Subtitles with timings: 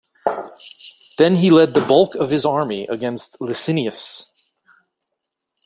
[1.19, 4.31] Then he led the bulk of his army against Licinius.